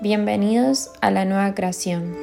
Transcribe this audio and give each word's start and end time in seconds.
Bienvenidos 0.00 0.92
a 1.00 1.10
la 1.10 1.24
nueva 1.24 1.56
creación. 1.56 2.14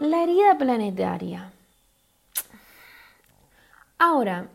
La 0.00 0.22
herida 0.22 0.56
planetaria. 0.56 1.52
Ahora, 3.98 4.46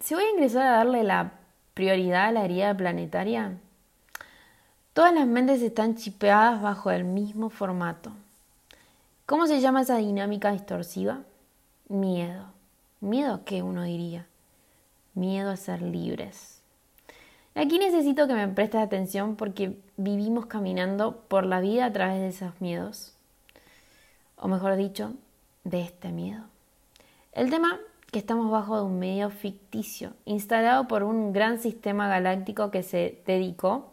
si 0.00 0.14
voy 0.14 0.24
a 0.24 0.30
ingresar 0.32 0.66
a 0.66 0.76
darle 0.76 1.02
la 1.02 1.32
prioridad 1.72 2.26
a 2.26 2.32
la 2.32 2.44
herida 2.44 2.76
planetaria, 2.76 3.56
todas 4.92 5.14
las 5.14 5.26
mentes 5.26 5.62
están 5.62 5.96
chipeadas 5.96 6.60
bajo 6.60 6.90
el 6.90 7.04
mismo 7.04 7.48
formato. 7.48 8.12
¿Cómo 9.24 9.46
se 9.46 9.62
llama 9.62 9.80
esa 9.80 9.96
dinámica 9.96 10.52
distorsiva? 10.52 11.20
Miedo. 11.88 12.52
¿Miedo 13.00 13.32
a 13.32 13.44
qué 13.46 13.62
uno 13.62 13.82
diría? 13.82 14.26
Miedo 15.14 15.50
a 15.50 15.56
ser 15.56 15.80
libres. 15.80 16.61
Aquí 17.54 17.78
necesito 17.78 18.26
que 18.26 18.34
me 18.34 18.48
prestes 18.48 18.80
atención 18.80 19.36
porque 19.36 19.78
vivimos 19.96 20.46
caminando 20.46 21.22
por 21.28 21.44
la 21.44 21.60
vida 21.60 21.84
a 21.84 21.92
través 21.92 22.20
de 22.20 22.28
esos 22.28 22.60
miedos. 22.60 23.14
O 24.36 24.48
mejor 24.48 24.76
dicho, 24.76 25.12
de 25.64 25.82
este 25.82 26.10
miedo. 26.10 26.44
El 27.32 27.50
tema 27.50 27.78
que 28.10 28.18
estamos 28.18 28.50
bajo 28.50 28.76
de 28.76 28.82
un 28.82 28.98
medio 28.98 29.30
ficticio, 29.30 30.12
instalado 30.24 30.88
por 30.88 31.02
un 31.02 31.32
gran 31.32 31.58
sistema 31.58 32.08
galáctico 32.08 32.70
que 32.70 32.82
se 32.82 33.22
dedicó, 33.26 33.92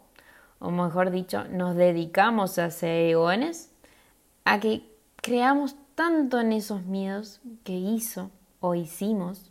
o 0.58 0.70
mejor 0.70 1.10
dicho, 1.10 1.44
nos 1.44 1.74
dedicamos 1.74 2.58
hace 2.58 3.10
eones, 3.10 3.72
a 4.44 4.60
que 4.60 4.82
creamos 5.16 5.76
tanto 5.94 6.40
en 6.40 6.52
esos 6.52 6.82
miedos 6.84 7.40
que 7.64 7.72
hizo 7.72 8.30
o 8.60 8.74
hicimos 8.74 9.50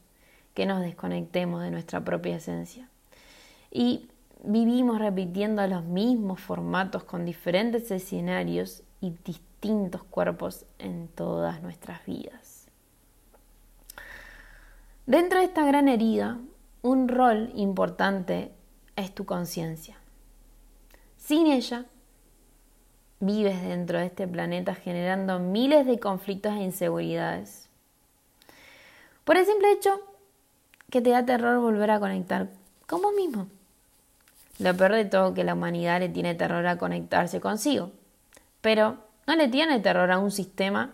que 0.54 0.66
nos 0.66 0.82
desconectemos 0.82 1.62
de 1.64 1.72
nuestra 1.72 2.04
propia 2.04 2.36
esencia. 2.36 2.90
Y 3.72 4.10
vivimos 4.44 5.00
repitiendo 5.00 5.66
los 5.68 5.84
mismos 5.84 6.40
formatos 6.40 7.04
con 7.04 7.26
diferentes 7.26 7.92
escenarios 7.92 8.84
y 9.02 9.12
distintos 9.24 10.04
cuerpos 10.04 10.66
en 10.78 11.08
todas 11.10 11.62
nuestras 11.62 12.06
vidas. 12.06 12.68
Dentro 15.06 15.40
de 15.40 15.46
esta 15.46 15.66
gran 15.66 15.88
herida, 15.88 16.38
un 16.82 17.08
rol 17.08 17.52
importante 17.56 18.52
es 18.96 19.14
tu 19.14 19.26
conciencia. 19.26 19.98
Sin 21.18 21.48
ella, 21.48 21.86
vives 23.20 23.62
dentro 23.62 24.00
de 24.00 24.06
este 24.06 24.28
planeta 24.28 24.76
generando 24.76 25.40
miles 25.40 25.86
de 25.86 26.00
conflictos 26.00 26.54
e 26.54 26.64
inseguridades. 26.64 27.70
Por 29.26 29.38
el 29.38 29.46
simple 29.46 29.72
hecho 29.72 30.00
que 30.90 31.02
te 31.02 31.10
da 31.10 31.26
terror 31.26 31.60
volver 31.60 31.92
a 31.92 32.00
conectar 32.00 32.50
con 32.88 33.02
vos 33.02 33.14
mismo. 33.14 33.48
Lo 34.60 34.76
peor 34.76 34.92
de 34.94 35.06
todo 35.06 35.34
que 35.34 35.46
la 35.46 35.54
humanidad 35.54 36.02
le 36.02 36.10
tiene 36.10 36.36
terror 36.36 36.68
a 36.68 36.78
conectarse 36.78 37.40
consigo, 37.40 37.92
pero 38.62 38.98
no 39.26 39.36
le 39.36 39.48
tiene 39.48 39.80
terror 39.80 40.12
a 40.12 40.20
un 40.20 40.32
sistema 40.32 40.94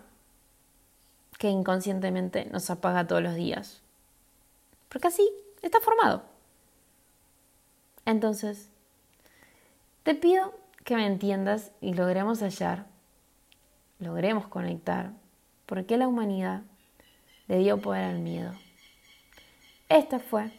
que 1.38 1.50
inconscientemente 1.50 2.46
nos 2.46 2.70
apaga 2.70 3.06
todos 3.06 3.22
los 3.22 3.34
días. 3.34 3.82
Porque 4.88 5.08
así 5.08 5.28
está 5.62 5.80
formado. 5.80 6.22
Entonces, 8.04 8.70
te 10.04 10.14
pido 10.14 10.54
que 10.84 10.94
me 10.94 11.06
entiendas 11.06 11.72
y 11.80 11.94
logremos 11.94 12.40
hallar, 12.40 12.86
logremos 13.98 14.46
conectar, 14.46 15.10
por 15.66 15.84
qué 15.86 15.96
la 15.96 16.06
humanidad 16.06 16.62
le 17.48 17.58
dio 17.58 17.80
poder 17.80 18.04
al 18.04 18.20
miedo. 18.20 18.52
Esta 19.88 20.20
fue 20.20 20.52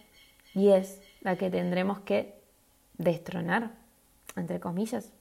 y 0.53 0.69
es 0.69 1.01
la 1.21 1.37
que 1.37 1.49
tendremos 1.49 1.99
que 1.99 2.37
destronar, 2.97 3.71
entre 4.35 4.59
comillas, 4.59 5.11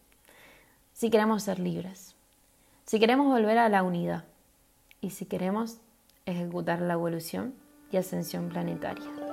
si 0.92 1.10
queremos 1.10 1.42
ser 1.42 1.58
libres, 1.58 2.14
si 2.84 2.98
queremos 2.98 3.26
volver 3.26 3.58
a 3.58 3.68
la 3.68 3.82
unidad 3.82 4.24
y 5.00 5.10
si 5.10 5.26
queremos 5.26 5.78
ejecutar 6.24 6.80
la 6.80 6.94
evolución 6.94 7.54
y 7.90 7.96
ascensión 7.96 8.48
planetaria. 8.48 9.25